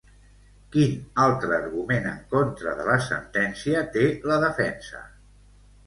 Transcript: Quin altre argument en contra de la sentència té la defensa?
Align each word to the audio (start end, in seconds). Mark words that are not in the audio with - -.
Quin 0.75 0.95
altre 1.25 1.53
argument 1.59 2.09
en 2.13 2.25
contra 2.33 2.75
de 2.83 2.89
la 2.91 2.99
sentència 3.11 3.87
té 3.99 4.07
la 4.33 4.43
defensa? 4.49 5.09